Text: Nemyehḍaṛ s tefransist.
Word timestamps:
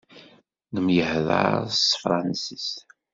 Nemyehḍaṛ 0.73 1.61
s 1.79 1.81
tefransist. 1.91 2.77